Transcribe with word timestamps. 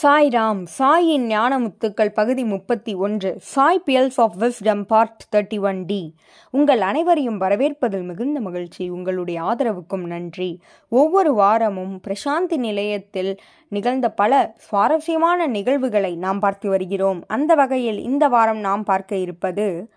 சாய் 0.00 0.28
ராம் 0.28 0.66
சாயின் 0.78 1.24
ஞானமுத்துக்கள் 1.26 2.08
பகுதி 2.08 2.44
முப்பத்தி 2.44 2.94
ஒன்று 2.94 3.36
Sai 3.40 3.82
pearls 3.86 4.16
of 4.16 4.34
wisdom 4.38 4.82
part 4.82 5.22
thirty 5.36 5.60
one 5.60 5.84
D 5.84 6.14
உங்கள் 6.50 6.80
அனைவரையும் 6.80 7.40
வரவேற்பதில் 7.40 8.02
மிகுந்த 8.02 8.40
மகிழ்ச்சி 8.40 8.88
உங்களுடைய 8.88 9.42
ஆதரவுக்கும் 9.42 10.06
நன்றி. 10.06 10.60
ஒவ்வொரு 10.88 11.34
வாரமும் 11.34 12.00
பிரசாந்தி 12.08 12.56
நிலையத்தில் 12.56 13.40
நிகழ்ந்த 13.68 14.10
பல 14.10 14.54
சுவாரஸ்யமான 14.56 15.46
நிகழ்வுகளை 15.46 16.16
நாம் 16.16 16.38
பார்த்து 16.38 16.68
வருகிறோம். 16.68 17.24
அந்த 17.26 17.54
வகையில் 17.54 17.98
இந்த 17.98 18.28
வாரம் 18.28 18.58
நாம் 18.58 18.84
பார்க்க 18.84 19.16
இருப்பது 19.16 19.88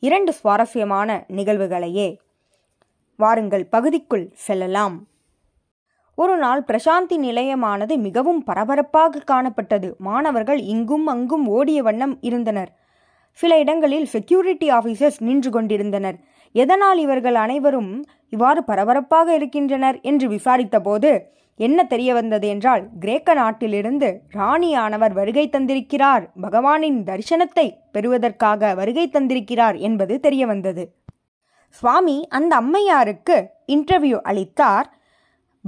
இரண்டு 0.00 0.32
சுவாரஸ்யமான 0.32 1.24
நிகழ்வுகளையே. 1.28 2.16
வாருங்கள் 3.16 3.66
பகுதிக்குள் 3.66 4.30
செல்லலாம். 4.34 5.06
ஒரு 6.14 6.36
நாள் 6.36 6.62
பிரசாந்தி 6.68 7.16
நிலையமானது 7.18 7.98
மிகவும் 7.98 8.44
பரபரப்பாக 8.44 9.22
காணப்பட்டது. 9.30 9.96
மாணவர்கள் 9.98 10.58
இங்கும் 10.58 11.06
அங்கும் 11.06 11.46
ஓடிய 11.48 11.82
வண்ணம் 11.82 12.18
இருந்தனர். 12.20 12.70
சில 13.30 13.58
இடங்களில் 13.58 14.06
செக்யூரிட்டி 14.06 14.70
ஆஃபீஸர்ஸ் 14.70 15.18
நின்று 15.18 15.50
கொண்டிருந்தனர். 15.50 16.16
எதனால் 16.52 16.98
இவர்கள் 16.98 17.34
அனைவரும் 17.34 18.04
இவ்வாறு 18.28 18.64
பரபரப்பாக 18.64 19.34
இருக்கின்றனர் 19.34 20.00
என்று 20.00 20.28
விசாரித்தபோது 20.28 21.18
என்ன 21.56 21.84
தெரிய 21.84 22.14
வந்தது 22.14 22.48
என்றால் 22.48 22.82
கிரேக்க 23.00 23.34
நாட்டிலிருந்து 23.34 24.22
ராணியானவர் 24.32 25.12
வருகை 25.12 25.48
தந்திருக்கிறார். 25.52 26.24
பகவானின் 26.42 27.00
தரிசனத்தை 27.04 27.66
பெறுவதற்காக 27.92 28.74
வருகை 28.74 29.10
தந்திருக்கிறார் 29.12 29.78
என்பது 29.78 30.20
தெரிய 30.20 30.46
வந்தது 30.46 30.84
சுவாமி 31.70 32.16
அந்த 32.28 32.52
அம்மையாருக்கு 32.60 33.36
இன்டர்வியூ 33.66 34.18
அளித்தார். 34.22 34.88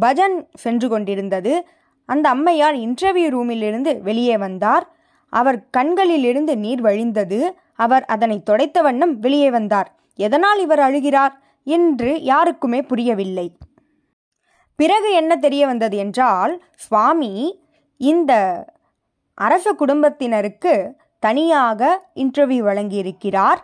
பஜன் 0.00 0.48
சென்று 0.54 0.88
கொண்டிருந்தது. 0.88 1.66
அந்த 2.06 2.28
அம்மையார் 2.28 2.74
இன்டர்வியூ 2.74 3.28
ரூமிலிருந்து 3.28 4.00
வெளியே 4.00 4.36
வந்தார். 4.36 4.92
அவர் 5.28 5.70
கண்களிலிருந்து 5.70 6.56
நீர் 6.56 6.82
வழிந்தது. 6.82 7.50
அவர் 7.74 8.04
அதனை 8.04 8.42
தொடைத்த 8.50 8.82
வண்ணம் 8.82 9.18
வெளியே 9.18 9.50
வந்தார். 9.50 9.94
எதனால் 10.14 10.60
இவர் 10.60 10.78
அழுகிறார்? 10.78 11.42
என்று 11.64 12.22
யாருக்குமே 12.22 12.82
புரியவில்லை. 12.82 13.56
பிறகு 14.76 15.12
என்ன 15.12 15.36
தெரிய 15.36 15.66
வந்தது 15.66 15.96
என்றால் 15.96 16.62
சுவாமி 16.74 17.62
இந்த 17.96 18.64
அரச 19.34 19.72
குடும்பத்தினருக்கு 19.72 20.96
தனியாக 21.18 22.06
இன்டர்வியூ 22.14 22.62
வழங்கியிருக்கிறார். 22.62 23.56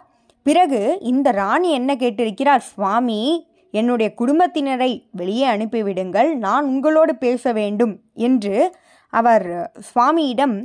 பிறகு 0.42 0.98
இந்த 1.00 1.31
ராணி 1.31 1.70
என்ன 1.70 1.94
கேட்டிருக்கிறார்? 1.94 2.59
சுவாமி 2.59 3.48
என்னுடைய 3.70 4.14
குடும்பத்தினரை 4.18 5.08
வெளியே 5.10 5.46
அனுப்பிவிடுங்கள் 5.46 6.34
நான் 6.34 6.64
உங்களோடு 6.64 7.16
பேச 7.16 7.52
வேண்டும் 7.52 8.00
என்று 8.12 8.76
அவர் 9.08 9.72
சுவாமியிடம் 9.88 10.56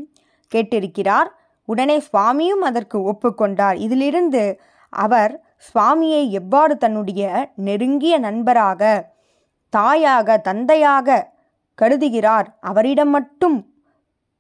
கேட்டிருக்கிறார். 0.52 1.30
உடனே 1.66 2.00
சுவாமியும் 2.00 2.62
அதற்கு 2.62 2.98
ஒப்புக்கொண்டார். 3.12 3.76
இதிலிருந்து 3.76 4.60
அவர் 4.90 5.44
சுவாமியை 5.68 6.30
எவ்வாறு 6.30 6.78
தன்னுடைய 6.78 7.52
நெருங்கிய 7.56 8.18
நண்பராக 8.18 9.14
தாயாக 9.70 10.38
தந்தையாக 10.38 11.28
கருதுகிறார் 11.82 12.48
அவரிடம் 12.60 13.10
மட்டும் 13.10 13.58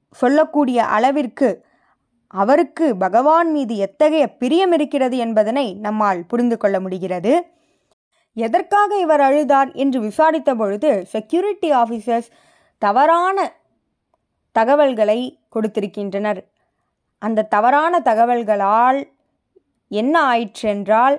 சொல்லக்கூடிய 0.09 0.83
அளவிற்கு 0.85 1.65
அவருக்கு 2.27 2.85
பகவான் 2.95 3.51
மீது 3.51 3.75
எத்தகைய 3.77 4.25
பிரியம் 4.37 4.71
இருக்கிறது 4.71 5.17
என்பதனை 5.17 5.73
நம்மால் 5.73 6.25
புரிந்து 6.25 6.57
கொள்ள 6.57 6.79
முடிகிறது. 6.79 7.33
எதற்காக 8.37 8.99
இவர் 8.99 9.19
அழுதார் 9.19 9.69
என்று 9.73 9.99
விசாரித்த 9.99 10.55
பொழுது 10.55 10.91
செக்யூரிட்டி 11.05 11.69
ஆஃபீஸர்ஸ் 11.71 12.29
தவறான 12.81 13.37
தகவல்களை 14.55 15.19
கொடுத்திருக்கின்றனர். 15.55 16.41
அந்த 17.21 17.47
தவறான 17.55 17.99
தகவல்களால் 17.99 18.99
என்ன 19.91 20.15
ஆயிற்று 20.23 20.69
என்றால் 20.69 21.15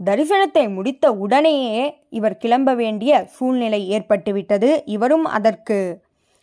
தரிசனத்தை 0.00 0.64
முடித்த 0.74 1.04
உடனேயே 1.12 1.82
இவர் 2.10 2.36
கிளம்ப 2.36 2.74
வேண்டிய 2.74 3.12
சூழ்நிலை 3.36 3.80
ஏற்பட்டுவிட்டது. 3.90 4.70
இவரும் 4.84 5.24
அதற்கு 5.36 5.78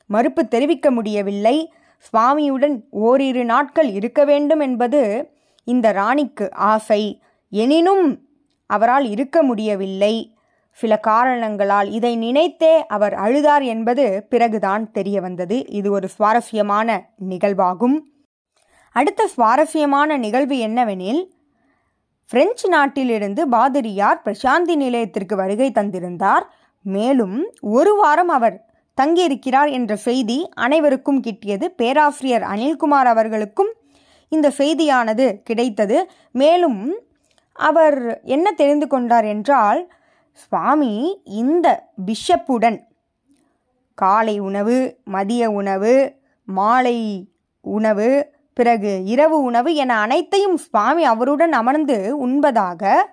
மறுப்பு 0.09 0.47
தெரிவிக்க 0.47 0.87
முடியவில்லை. 0.91 1.73
சுவாமியுடன் 2.05 2.75
ஓரிரு 2.89 3.43
நாட்கள் 3.45 3.89
இருக்க 3.89 4.21
வேண்டும் 4.25 4.59
என்பது 4.59 5.01
இந்த 5.67 5.91
ராணிக்கு 5.91 6.47
ஆசை. 6.53 7.01
எனினும் 7.49 8.05
அவரால் 8.65 9.09
இருக்க 9.09 9.43
முடியவில்லை. 9.43 10.35
சில 10.71 10.97
காரணங்களால் 10.97 11.91
இதை 11.91 12.15
நினைத்தே 12.15 12.85
அவர் 12.85 13.13
அழுதார் 13.13 13.63
என்பது 13.63 14.25
பிறகுதான் 14.29 14.91
தெரிய 14.91 15.21
வந்தது. 15.21 15.67
இது 15.67 15.91
ஒரு 15.91 16.07
சுவாரஸ்யமான 16.07 17.09
நிகழ்வாகும். 17.17 18.07
அடுத்த 18.91 19.27
சுவாரஸ்யமான 19.27 20.17
நிகழ்வு 20.17 20.55
என்னவெனில் 20.55 21.21
பிரெஞ்சு 22.29 22.69
நாட்டிலிருந்து 22.69 23.49
பாதிரியார் 23.49 24.21
பிரசாந்தி 24.25 24.75
நிலையத்திற்கு 24.75 25.35
வருகை 25.35 25.71
தந்திருந்தார். 25.71 26.43
மேலும் 26.83 27.51
ஒரு 27.61 27.95
வாரம் 27.95 28.29
அவர் 28.29 28.65
தங்கியிருக்கிறார் 29.01 29.71
என்ற 29.71 29.95
செய்தி 29.95 30.49
அனைவருக்கும் 30.53 31.21
கிட்டியது. 31.21 31.65
பேராசிரியர் 31.65 32.41
அனில்குமார் 32.41 33.09
அவர்களுக்கும் 33.13 33.73
இந்த 34.29 34.51
செய்தியானது 34.57 35.41
கிடைத்தது. 35.43 36.09
மேலும் 36.31 36.99
அவர் 37.53 38.21
என்ன 38.23 38.51
தெரிந்து 38.51 38.87
கொண்டார் 38.87 39.25
என்றால் 39.25 39.91
சுவாமி 40.31 41.21
இந்த 41.23 41.87
பிஷப்புடன் 42.05 42.79
காலை 43.95 44.39
உணவு 44.39 44.97
மதிய 45.03 45.51
உணவு 45.51 46.15
மாலை 46.45 47.29
உணவு 47.61 48.31
பிறகு 48.53 49.03
இரவு 49.03 49.41
உணவு 49.41 49.75
என 49.75 49.95
அனைத்தையும் 49.95 50.57
சுவாமி 50.57 51.03
அவருடன் 51.03 51.51
அமர்ந்து 51.51 52.27
உண்பதாக 52.27 53.11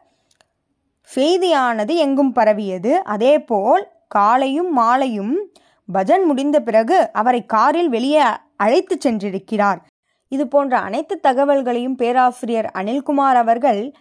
செய்தியானது 1.17 1.95
எங்கும் 1.95 2.33
பரவியது. 2.33 3.03
அதேபோல் 3.03 3.89
காலையும் 4.09 4.73
மாலையும் 4.73 5.51
பஜன் 5.93 6.25
முடிந்த 6.25 6.61
பிறகு 6.61 7.13
அவரை 7.13 7.47
காரில் 7.47 7.89
வெளியே 7.89 8.23
அழைத்து 8.57 8.99
சென்றிருக்கிறார். 9.05 9.81
இது 10.29 10.49
போன்ற 10.49 10.79
அனைத்து 10.79 11.21
தகவல்களையும் 11.23 11.97
பேராசிரியர் 11.97 12.71
அனில்குமார் 12.75 13.35
அவர்கள் 13.35 13.95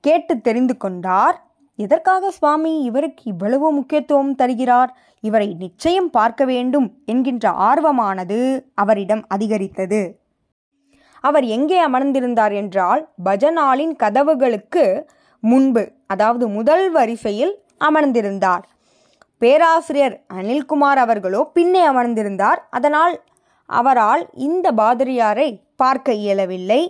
கேட்டு 0.00 0.34
தெரிந்து 0.40 0.76
கொண்டார். 0.76 1.36
எதற்காக 1.78 2.30
சுவாமி 2.30 2.72
இவருக்கு 2.82 3.24
இவ்வளவு 3.24 3.66
முக்கியத்துவம் 3.72 4.34
தருகிறார்? 4.34 4.90
இவரை 5.20 5.48
நிச்சயம் 5.58 6.10
பார்க்க 6.10 6.42
வேண்டும் 6.44 6.88
என்கின்ற 7.04 7.50
ஆர்வமானது 7.68 8.38
அவரிடம் 8.74 9.22
அதிகரித்தது. 9.28 10.00
அவர் 11.24 11.46
எங்கே 11.56 11.78
அமர்ந்திருந்தார் 11.86 12.54
என்றால் 12.54 13.02
பஜனாலின் 13.24 13.94
கதவுகளுக்கு 14.02 14.84
முன்பு 15.42 15.82
அதாவது 16.06 16.48
முதல் 16.48 16.90
வரிசையில் 16.90 17.54
அமர்ந்திருந்தார். 17.80 18.64
பேராசிரியர் 19.38 20.14
அனில்குமார் 20.34 21.00
அவர்களோ 21.04 21.40
பின்னே 21.56 21.82
அமர்ந்திருந்தார். 21.88 22.60
அதனால் 22.70 23.16
அவரால் 23.68 24.22
இந்த 24.34 24.66
பாதிரியாரை 24.72 25.48
பார்க்க 25.76 26.12
இயலவில்லை. 26.12 26.80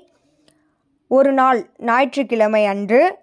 ஒரு 1.09 1.33
நாள் 1.33 1.61
ஞாயிற்றுக்கிழமை 1.79 2.67
அன்று 2.67 3.19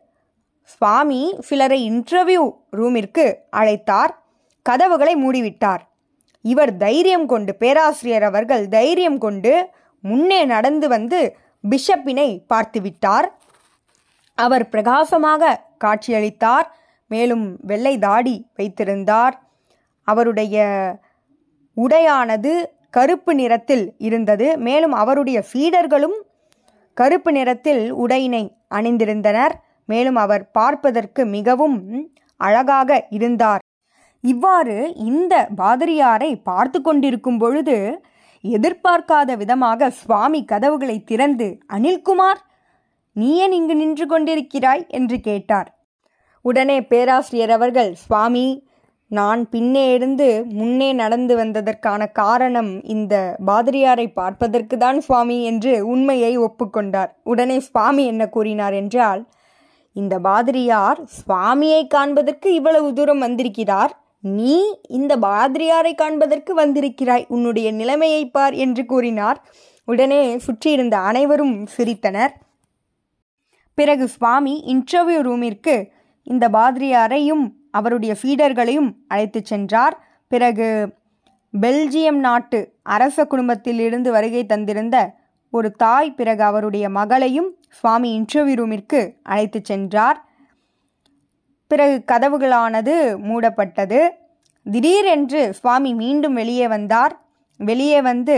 சுவாமி 0.63 1.35
சிலரை 1.39 1.79
இன்டர்வியூ 1.91 2.43
ரூமிற்கு 2.69 3.25
அழைத்தார். 3.51 4.11
கதவுகளை 4.61 5.13
மூடிவிட்டார். 5.15 5.83
இவர் 6.41 6.77
தைரியம் 6.77 7.27
கொண்டு 7.27 7.55
பேராசிரியர் 7.55 8.23
அவர்கள் 8.23 8.67
தைரியம் 8.67 9.17
கொண்டு 9.17 9.69
முன்னே 10.03 10.45
நடந்து 10.45 10.87
வந்து 10.87 11.35
பிஷப்பினை 11.63 12.29
பார்த்துவிட்டார். 12.53 13.27
அவர் 14.35 14.69
பிரகாசமாக 14.69 15.61
காட்சியளித்தார். 15.85 16.67
மேலும் 17.07 17.57
வெள்ளை 17.61 17.97
தாடி 17.97 18.35
வைத்திருந்தார். 18.55 19.35
அவருடைய 20.07 20.55
உடையானது 21.73 22.51
கருப்பு 22.89 23.35
நிறத்தில் 23.35 23.93
இருந்தது. 23.97 24.57
மேலும் 24.57 24.91
அவருடைய 24.91 25.43
சீடர்களும் 25.53 26.17
கருப்பு 26.97 27.31
நிறத்தில் 27.31 27.83
உடையினை 28.03 28.43
அணிந்திருந்தனர். 28.69 29.53
மேலும் 29.89 30.15
அவர் 30.15 30.43
பார்ப்பதற்கு 30.51 31.21
மிகவும் 31.25 31.77
அழகாக 32.39 33.07
இருந்தார். 33.09 33.61
இவ்வாறு 34.23 34.77
இந்த 34.95 35.33
பாதிரியாரை 35.57 36.29
பார்த்து 36.43 36.79
கொண்டிருக்கும் 36.81 37.37
பொழுது 37.37 37.77
எதிர்பார்க்காத 38.43 39.29
விதமாக 39.37 39.89
சுவாமி 39.89 40.41
கதவுகளை 40.45 40.97
திறந்து 41.03 41.47
அனில்குமார் 41.73 42.41
நீ 43.15 43.29
ஏன் 43.35 43.51
இங்கு 43.51 43.75
நின்று 43.75 44.05
கொண்டிருக்கிறாய்? 44.05 44.83
என்று 44.87 45.17
கேட்டார். 45.19 45.69
உடனே 46.45 46.77
பேராசிரியர் 46.81 47.49
அவர்கள் 47.49 47.91
சுவாமி 47.95 48.47
நான் 49.11 49.49
பின்னே 49.49 49.93
இருந்து 49.93 50.45
முன்னே 50.49 50.93
நடந்து 50.93 51.33
வந்ததற்கான 51.37 52.11
காரணம் 52.11 52.83
இந்த 52.83 53.15
பாதிரியாரை 53.45 54.07
பார்ப்பதற்கு 54.13 54.77
தான் 54.77 54.99
சுவாமி 55.01 55.43
என்று 55.43 55.87
உண்மையை 55.87 56.37
ஒப்புக்கொண்டார். 56.37 57.11
உடனே 57.23 57.59
சுவாமி 57.59 58.05
என்ன 58.05 58.29
கூறினார் 58.29 58.73
என்றால் 58.73 59.21
இந்த 59.95 60.19
பாதிரியார் 60.19 60.99
சுவாமியை 61.17 61.87
காண்பதற்கு 61.87 62.53
இவ்வளவு 62.53 62.93
தூரம் 62.93 63.19
வந்திருக்கிறார். 63.19 63.93
நீ 64.19 64.55
இந்த 64.87 65.13
பாதிரியாரை 65.17 65.93
காண்பதற்கு 65.95 66.53
வந்திருக்கிறாய். 66.55 67.25
உன்னுடைய 67.27 67.71
நிலைமையை 67.71 68.23
பார் 68.27 68.53
என்று 68.53 68.85
கூறினார். 68.85 69.39
உடனே 69.87 70.37
சுற்றியிருந்த 70.37 70.97
அனைவரும் 70.97 71.67
சிரித்தனர். 71.77 72.33
பிறகு 73.77 74.07
சுவாமி 74.07 74.55
இன்டர்வியூ 74.67 75.21
ரூமிற்கு 75.21 75.75
இந்த 76.27 76.49
பாதிரியாரையும் 76.49 77.45
அவருடைய 77.75 78.15
ஃபீடர்களையும் 78.21 78.89
அழைத்துச் 79.07 79.45
சென்றார். 79.45 79.95
பிறகு 80.27 80.67
பெல்ஜியம் 81.61 82.19
நாட்டு 82.27 82.59
அரச 82.83 83.25
குடும்பத்திலிருந்து 83.25 84.11
வருகை 84.11 84.45
தந்திருந்த 84.45 84.97
ஒரு 85.51 85.71
தாய் 85.71 86.13
பிறகு 86.13 86.43
அவருடைய 86.43 86.89
மகளையும் 86.89 87.49
சுவாமி 87.69 88.09
இன்டர்வியூ 88.19 88.55
ரூமிற்கு 88.55 88.99
அழைத்துச் 89.23 89.65
சென்றார். 89.65 90.25
பிறகு 91.67 91.95
கதவுகளானது 92.11 92.95
மூடப்பட்டது. 93.27 93.99
திடீரென்று 94.71 95.53
சுவாமி 95.53 95.93
மீண்டும் 95.93 96.33
வெளியே 96.33 96.67
வந்தார். 96.67 97.13
வெளியே 97.57 98.01
வந்து 98.01 98.37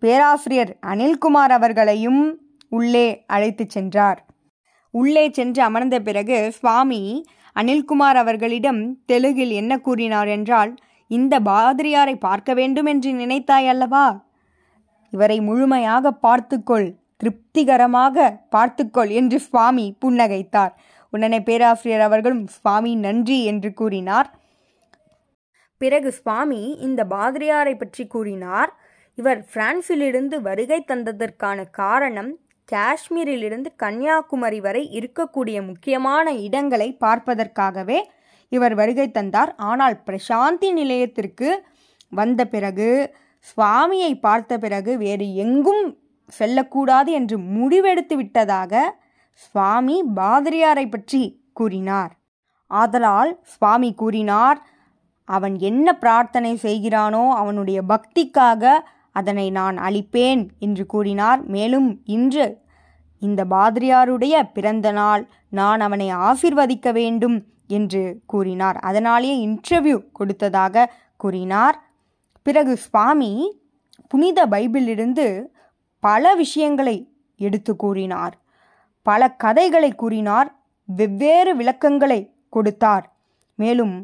பேராசிரியர் 0.00 0.76
அனில்குமார் 0.86 1.52
அவர்களையும் 1.58 2.22
உள்ளே 2.68 3.24
அழைத்து 3.26 3.64
சென்றார். 3.68 4.26
உள்ளே 4.90 5.24
சென்று 5.32 5.62
அமர்ந்த 5.62 6.00
பிறகு 6.00 6.52
சுவாமி 6.52 7.24
அனில்குமார் 7.58 8.18
அவர்களிடம் 8.22 8.80
தெலுங்கில் 9.06 9.50
என்ன 9.50 9.72
கூறினார் 9.78 10.28
என்றால் 10.28 10.72
இந்த 11.10 11.34
பாதிரியாரை 11.40 12.14
பார்க்க 12.18 12.54
வேண்டும் 12.54 12.86
என்று 12.86 13.10
நினைத்தாய் 13.12 13.68
அல்லவா? 13.68 14.06
இவரை 15.12 15.38
முழுமையாக 15.40 16.10
பார்த்துக்கொள் 16.26 16.88
திருப்திகரமாக 17.16 18.26
பார்த்துக்கொள் 18.50 19.10
என்று 19.10 19.38
சுவாமி 19.40 19.86
புன்னகைத்தார். 20.04 20.72
உடனே 21.12 21.38
பேராசிரியர் 21.40 22.00
அவர்களும் 22.00 22.44
சுவாமி 22.46 22.92
நன்றி 22.96 23.38
என்று 23.44 23.70
கூறினார். 23.74 24.28
பிறகு 25.80 26.10
சுவாமி 26.12 26.60
இந்த 26.78 27.00
பாதிரியாரை 27.04 27.74
பற்றி 27.76 28.04
கூறினார். 28.06 28.70
இவர் 29.18 29.40
பிரான்சிலிருந்து 29.54 30.36
வருகை 30.40 30.84
தந்ததற்கான 30.88 31.58
காரணம் 31.70 32.30
காஷ்மீரிலிருந்து 32.68 33.70
கன்னியாகுமரி 33.82 34.60
வரை 34.60 34.82
இருக்கக்கூடிய 34.98 35.58
முக்கியமான 35.66 36.32
இடங்களை 36.46 36.88
பார்ப்பதற்காகவே 37.04 37.98
இவர் 38.52 38.74
வருகை 38.74 39.06
தந்தார். 39.10 39.52
ஆனால் 39.68 39.96
பிரசாந்தி 40.08 40.68
நிலையத்திற்கு 40.72 41.48
வந்த 42.12 42.40
பிறகு 42.46 42.90
சுவாமியை 43.48 44.12
பார்த்த 44.18 44.52
பிறகு 44.58 44.92
வேறு 44.98 45.26
எங்கும் 45.44 45.84
செல்லக்கூடாது 46.32 47.10
என்று 47.18 47.36
முடிவெடுத்து 47.56 48.14
விட்டதாக 48.16 48.72
சுவாமி 49.42 49.96
பாதிரியாரை 50.16 50.86
பற்றி 50.88 51.22
கூறினார். 51.52 52.12
ஆதலால் 52.70 53.30
சுவாமி 53.52 53.90
கூறினார் 53.94 54.58
அவன் 55.28 55.54
என்ன 55.68 55.86
பிரார்த்தனை 56.02 56.52
செய்கிறானோ 56.62 57.24
அவனுடைய 57.40 57.78
பக்திக்காக 57.88 58.62
அதனை 59.20 59.46
நான் 59.58 59.76
அளிப்பேன் 59.78 60.42
என்று 60.58 60.84
கூறினார். 60.86 61.40
மேலும் 61.54 61.88
இன்று 62.16 62.46
இந்த 63.26 63.40
பாதிரியாருடைய 63.50 64.34
பிறந்த 64.54 64.88
நாள் 64.92 65.22
நான் 65.58 65.80
அவனை 65.80 66.08
ஆசிர்வதிக்க 66.28 66.92
வேண்டும் 66.92 67.36
என்று 67.76 68.02
கூறினார். 68.26 68.76
அதனாலேயே 68.88 69.36
இன்டர்வியூ 69.46 69.98
கொடுத்ததாக 70.12 70.86
கூறினார். 71.16 71.76
பிறகு 72.46 72.74
சுவாமி 72.76 73.32
புனித 74.08 74.46
பைபிளிலிருந்து 74.46 75.26
பல 76.02 76.34
விஷயங்களை 76.34 76.96
எடுத்து 77.46 77.72
கூறினார். 77.76 78.34
பல 79.06 79.30
கதைகளை 79.44 79.90
கூறினார். 79.94 80.48
வெவ்வேறு 80.98 81.52
விளக்கங்களை 81.56 82.20
கொடுத்தார். 82.50 83.06
மேலும் 83.58 83.94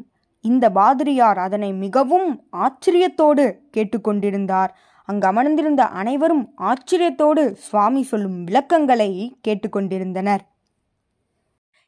இந்த 0.45 0.65
பாதிரியார் 0.77 1.39
அதனை 1.45 1.69
மிகவும் 1.73 2.27
ஆச்சரியத்தோடு 2.63 3.45
கேட்டுக்கொண்டிருந்தார். 3.75 4.71
அங்கு 5.07 5.27
அமர்ந்திருந்த 5.27 5.83
அனைவரும் 5.85 6.53
ஆச்சரியத்தோடு 6.59 7.51
சுவாமி 7.51 8.03
சொல்லும் 8.03 8.43
விளக்கங்களை 8.43 9.37
கேட்டுக்கொண்டிருந்தனர். 9.47 10.43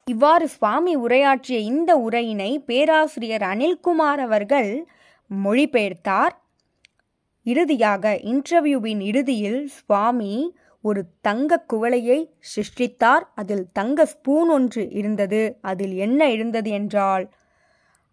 இவ்வாறு 0.08 0.48
சுவாமி 0.48 0.96
உரையாற்றிய 0.96 1.60
இந்த 1.60 1.92
உரையினை 1.98 2.52
பேராசிரியர் 2.66 3.42
அனில்குமார் 3.42 4.22
அவர்கள் 4.22 4.88
மொழிபெயர்த்தார். 5.30 6.36
இறுதியாக 7.46 8.20
இன்டர்வியூவின் 8.24 9.00
இறுதியில் 9.00 9.68
சுவாமி 9.68 10.34
ஒரு 10.82 11.04
தங்க 11.22 11.66
குவளையை 11.74 12.20
சிருஷ்டித்தார். 12.52 13.24
அதில் 13.36 13.66
தங்க 13.72 14.06
ஸ்பூன் 14.06 14.50
ஒன்று 14.50 14.90
இருந்தது. 14.92 15.42
அதில் 15.62 15.96
என்ன 15.96 16.30
இருந்தது 16.30 16.70
என்றால் 16.70 17.26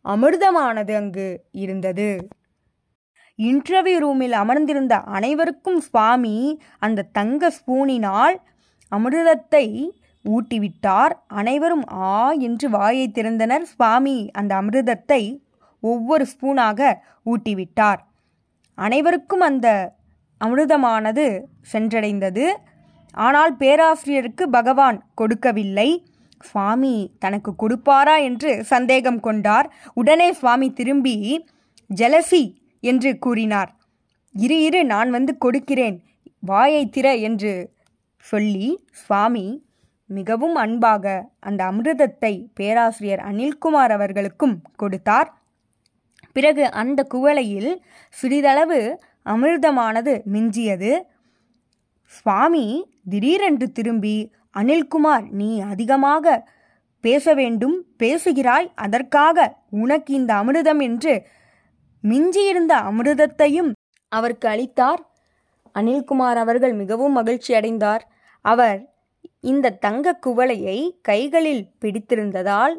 அமிர்தமானது 0.05 0.95
அங்கு 0.95 1.29
இருந்தது. 1.51 2.09
இன்டர்வியூ 3.39 3.99
ரூமில் 3.99 4.33
அமர்ந்திருந்த 4.33 4.95
அனைவருக்கும் 5.17 5.81
சுவாமி 5.81 6.37
அந்த 6.79 7.07
தங்க 7.13 7.51
ஸ்பூனினால் 7.51 8.37
அமிர்தத்தை 8.93 9.67
ஊட்டிவிட்டார். 10.25 11.15
அனைவரும் 11.27 11.85
ஆ 12.11 12.31
என்று 12.49 12.67
வாயை 12.71 13.07
திறந்தனர். 13.15 13.65
சுவாமி 13.73 14.17
அந்த 14.33 14.53
அமிர்தத்தை 14.63 15.23
ஒவ்வொரு 15.83 16.25
ஸ்பூனாக 16.33 16.81
ஊட்டிவிட்டார். 17.25 18.01
அனைவருக்கும் 18.79 19.41
அந்த 19.41 19.69
அமிர்தமானது 20.41 21.27
சென்றடைந்தது. 21.73 22.47
ஆனால் 23.15 23.53
பேராசிரியருக்கு 23.57 24.45
பகவான் 24.49 24.99
கொடுக்கவில்லை. 25.15 25.91
சுவாமி 26.41 26.97
தனக்கு 27.19 27.51
கொடுப்பாரா 27.63 28.17
என்று 28.23 28.51
சந்தேகம் 28.65 29.21
கொண்டார். 29.21 29.69
உடனே 29.95 30.29
சுவாமி 30.33 30.69
திரும்பி 30.73 31.17
ஜலசி 31.91 32.45
என்று 32.91 33.11
கூறினார். 33.19 33.71
இரு 34.35 34.57
இரு 34.63 34.81
நான் 34.85 35.11
வந்து 35.11 35.33
கொடுக்கிறேன். 35.39 35.97
வாயை 36.41 36.83
திற 36.97 37.07
என்று 37.21 37.53
சொல்லி 38.25 38.69
சுவாமி 39.03 39.47
மிகவும் 40.11 40.57
அன்பாக 40.63 41.05
அந்த 41.41 41.61
அமிர்தத்தை 41.71 42.33
பேராசிரியர் 42.55 43.23
அனில்குமார் 43.31 43.93
அவர்களுக்கும் 43.97 44.57
கொடுத்தார். 44.77 45.31
பிறகு 46.37 46.65
அந்த 46.83 47.01
குவளையில் 47.15 47.73
சிறிதளவு 48.15 48.81
அமிர்தமானது 49.27 50.13
மிஞ்சியது. 50.35 50.93
சுவாமி 52.15 52.67
திடீரென்று 53.11 53.67
திரும்பி 53.73 54.17
அனில்குமார் 54.57 55.25
நீ 55.31 55.49
அதிகமாக 55.73 56.35
பேச 57.05 57.35
வேண்டும் 57.35 57.77
பேசுகிறாய் 57.97 58.69
அதற்காக 58.85 59.47
உனக்கு 59.83 60.11
இந்த 60.15 60.33
அமிர்தம் 60.35 60.83
என்று 60.83 61.15
மிஞ்சியிருந்த 62.09 62.73
அமிர்தத்தையும் 62.89 63.71
அவருக்கு 64.13 64.49
அளித்தார். 64.49 65.03
அனில்குமார் 65.75 66.39
அவர்கள் 66.45 66.73
மிகவும் 66.73 67.13
மகிழ்ச்சி 67.13 67.55
அடைந்தார். 67.55 68.05
அவர் 68.45 68.81
இந்த 69.41 69.77
தங்க 69.85 70.19
குவளையை 70.27 70.79
கைகளில் 71.03 71.65
பிடித்திருந்ததால் 71.81 72.75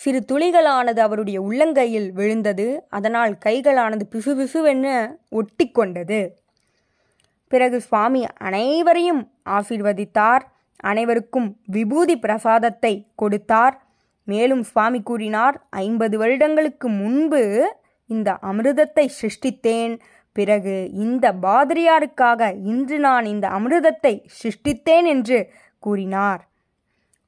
சிறு 0.00 0.24
துளிகளானது 0.32 0.98
அவருடைய 0.98 1.38
உள்ளங்கையில் 1.42 2.10
விழுந்தது. 2.12 2.66
அதனால் 2.88 3.32
கைகளானது 3.44 4.04
பிசுபிசுவென 4.14 4.86
ஒட்டி 5.30 5.66
கொண்டது 5.70 6.20
பிறகு 7.52 7.80
சுவாமி 7.80 8.22
அனைவரையும் 8.38 9.22
ஆசீர்வதித்தார். 9.48 10.44
அனைவருக்கும் 10.76 11.48
விபூதி 11.66 12.16
பிரசாதத்தை 12.18 12.92
கொடுத்தார். 13.14 13.76
மேலும் 14.28 14.62
சுவாமி 14.62 15.00
கூறினார் 15.02 15.56
ஐம்பது 15.70 16.18
வருடங்களுக்கு 16.18 16.88
முன்பு 16.88 17.42
இந்த 18.10 18.38
அமிர்தத்தை 18.42 19.08
சிருஷ்டித்தேன். 19.20 19.98
பிறகு 20.32 20.90
இந்த 20.92 21.32
பாதிரியாருக்காக 21.42 22.54
இன்று 22.64 22.98
நான் 22.98 23.24
இந்த 23.24 23.48
அமிர்தத்தை 23.48 24.14
சிருஷ்டித்தேன் 24.42 25.06
என்று 25.06 25.38
கூறினார். 25.78 26.48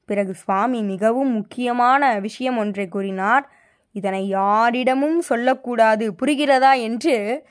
பிறகு 0.05 0.33
சுவாமி 0.33 0.81
மிகவும் 0.83 1.31
முக்கியமான 1.31 2.19
விஷயம் 2.19 2.57
ஒன்றை 2.57 2.87
கூறினார். 2.87 3.45
இதனை 3.91 4.27
யாரிடமும் 4.27 5.19
சொல்லக்கூடாது 5.21 6.05
புரிகிறதா 6.11 6.73
என்று 6.79 7.43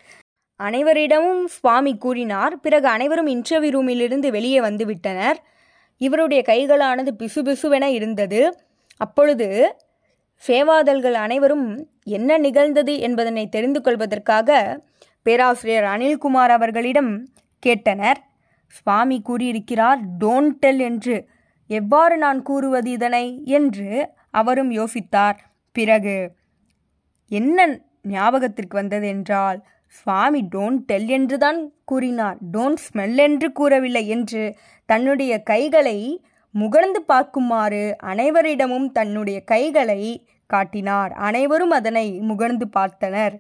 அனைவரிடமும் 0.61 1.45
சுவாமி 1.45 1.97
கூறினார். 1.97 2.61
பிறகு 2.61 2.87
அனைவரும் 2.89 3.27
இன்டர்வியூ 3.27 3.73
ரூமிலிருந்து 3.77 4.29
வெளியே 4.31 4.61
வந்துவிட்டனர். 4.61 5.39
இவருடைய 6.01 6.43
கைகளானது 6.47 7.13
பிசுபிசுவென 7.19 7.85
இருந்தது. 7.85 8.41
அப்பொழுது 8.97 9.49
சேவாதல்கள் 10.47 11.17
அனைவரும் 11.17 11.67
என்ன 12.09 12.39
நிகழ்ந்தது 12.39 12.99
என்பதனை 12.99 13.49
தெரிந்து 13.49 13.81
கொள்வதற்காக 13.81 14.51
பேராசிரியர் 15.23 15.85
அனில்குமார் 15.85 16.53
அவர்களிடம் 16.57 17.13
கேட்டனர். 17.63 18.21
சுவாமி 18.67 19.21
கூறியிருக்கிறார் 19.21 20.01
டோன்ட் 20.21 20.57
டெல் 20.61 20.79
என்று. 20.79 21.17
எவ்வாறு 21.71 22.17
நான் 22.17 22.43
கூறுவது 22.43 22.91
இதனை? 22.91 23.27
என்று 23.45 23.89
அவரும் 24.31 24.71
யோசித்தார். 24.71 25.39
பிறகு 25.77 26.17
என்ன 27.31 27.59
ஞாபகத்திற்கு 28.09 28.77
வந்தது 28.77 29.07
என்றால் 29.09 29.59
சுவாமி 29.87 30.41
டோன்ட் 30.55 30.83
டெல் 30.87 31.09
என்றுதான் 31.09 31.61
கூறினார். 31.85 32.39
டோன்ட் 32.53 32.83
ஸ்மெல் 32.87 33.17
என்று 33.17 33.49
கூறவில்லை 33.53 34.05
என்று 34.09 34.43
தன்னுடைய 34.89 35.33
கைகளை 35.43 35.99
முகர்ந்து 36.55 37.01
பார்க்குமாறு 37.09 37.95
அனைவரிடமும் 38.03 38.93
தன்னுடைய 38.93 39.45
கைகளை 39.45 40.29
காட்டினார். 40.47 41.13
அனைவரும் 41.13 41.71
அதனை 41.71 42.21
முகர்ந்து 42.21 42.67
பார்த்தனர். 42.77 43.35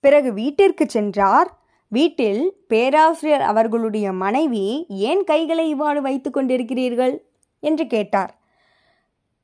பிறகு 0.00 0.32
வீட்டிற்கு 0.32 0.84
சென்றார். 0.88 1.60
வீட்டில் 1.88 2.42
பேராசிரியர் 2.68 3.40
அவர்களுடைய 3.40 4.12
மனைவி 4.12 4.86
ஏன் 4.88 5.24
கைகளை 5.24 5.68
இவ்வாறு 5.68 6.02
வைத்து 6.02 6.30
கொண்டிருக்கிறீர்கள்? 6.30 7.14
என்று 7.60 7.86
கேட்டார். 7.86 8.32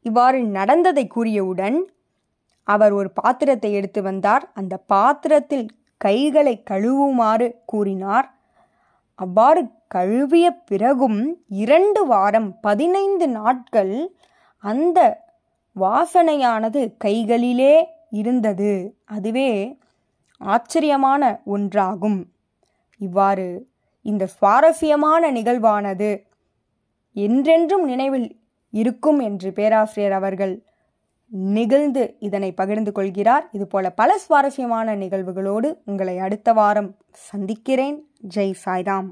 இவ்வாறு 0.03 0.45
நடந்ததை 0.45 1.09
கூறியவுடன் 1.15 1.79
அவர் 2.63 2.93
ஒரு 2.93 3.11
பாத்திரத்தை 3.11 3.73
எடுத்து 3.73 4.03
வந்தார். 4.03 4.51
அந்த 4.55 4.77
பாத்திரத்தில் 4.77 5.67
கைகளை 5.97 6.63
கழுவுமாறு 6.71 7.53
கூறினார். 7.65 8.39
அவ்வாறு 9.15 9.63
கழுவிய 9.89 10.51
பிறகும் 10.51 11.45
இரண்டு 11.49 12.07
வாரம் 12.07 12.61
பதினைந்து 12.61 13.29
நாட்கள் 13.29 14.17
அந்த 14.57 15.25
வாசனையானது 15.81 16.95
கைகளிலே 16.99 17.89
இருந்தது. 18.11 18.71
அதுவே 19.05 19.79
ஆச்சரியமான 20.39 21.41
ஒன்றாகும். 21.47 22.25
இவ்வாறு 22.99 23.69
இந்த 24.03 24.27
சுவாரஸ்யமான 24.27 25.33
நிகழ்வானது 25.33 26.27
என்றென்றும் 27.13 27.85
நினைவில் 27.85 28.41
இருக்கும் 28.71 29.19
என்று 29.19 29.53
பேராசிரியர் 29.53 30.15
அவர்கள் 30.15 30.63
நிகழ்ந்து 31.27 32.17
இதனை 32.19 32.53
பகிர்ந்து 32.53 32.93
கொள்கிறார். 32.93 33.49
இதுபோல 33.53 33.91
பல 33.91 34.19
சுவாரஸ்யமான 34.19 34.97
நிகழ்வுகளோடு 34.97 35.75
உங்களை 35.85 36.19
அடுத்த 36.19 36.53
வாரம் 36.53 36.97
சந்திக்கிறேன். 37.11 37.99
ஜெய் 38.35 38.55
சாய்ராம். 38.65 39.09